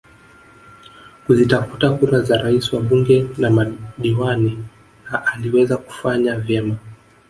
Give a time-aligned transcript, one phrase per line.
[1.25, 4.67] Kuzitafuta kura za Rais wabunge na madiwani
[5.11, 6.75] na aliweza kufanya vyema